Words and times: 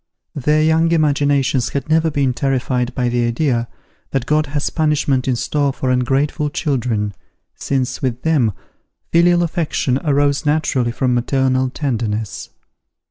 Their 0.33 0.63
young 0.63 0.91
imaginations 0.93 1.69
had 1.69 1.87
never 1.87 2.09
been 2.09 2.33
terrified 2.33 2.95
by 2.95 3.07
the 3.07 3.23
idea 3.23 3.67
that 4.09 4.25
God 4.25 4.47
has 4.47 4.71
punishment 4.71 5.27
in 5.27 5.35
store 5.35 5.71
for 5.71 5.91
ungrateful 5.91 6.49
children, 6.49 7.13
since, 7.53 8.01
with 8.01 8.23
them, 8.23 8.51
filial 9.11 9.43
affection 9.43 9.99
arose 10.03 10.43
naturally 10.43 10.91
from 10.91 11.13
maternal 11.13 11.69
tenderness. 11.69 12.49